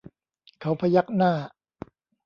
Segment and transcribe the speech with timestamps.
[0.61, 1.33] เขาพยักหน้า